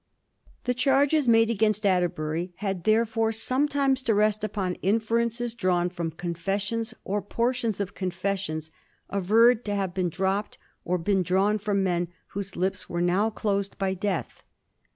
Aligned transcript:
The 0.63 0.73
charges 0.73 1.27
made 1.27 1.51
against 1.51 1.85
Atterbury 1.85 2.53
had 2.55 2.85
there 2.85 3.05
fore 3.05 3.31
sometimes 3.31 4.01
to 4.01 4.15
rest 4.15 4.43
upon 4.43 4.73
inferences 4.81 5.53
drawn 5.53 5.91
from 5.91 6.09
confessions, 6.09 6.95
or 7.05 7.21
portions 7.21 7.79
of 7.79 7.93
confessions, 7.93 8.71
averred 9.11 9.63
to 9.65 9.75
have 9.75 9.93
dropped 10.09 10.57
or 10.83 10.97
been 10.97 11.21
drawn 11.21 11.59
from 11.59 11.83
men 11.83 12.07
whose 12.29 12.55
lips 12.55 12.89
were 12.89 12.99
now 12.99 13.29
closed 13.29 13.77
by 13.77 13.93
death. 13.93 14.41